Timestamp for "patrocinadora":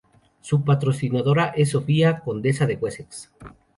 0.63-1.53